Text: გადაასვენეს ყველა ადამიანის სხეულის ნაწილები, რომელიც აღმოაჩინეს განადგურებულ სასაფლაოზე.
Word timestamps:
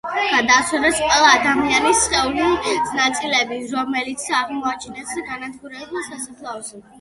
გადაასვენეს 0.29 1.01
ყველა 1.01 1.27
ადამიანის 1.39 1.99
სხეულის 2.05 2.95
ნაწილები, 3.01 3.59
რომელიც 3.75 4.25
აღმოაჩინეს 4.39 5.13
განადგურებულ 5.29 6.03
სასაფლაოზე. 6.09 6.83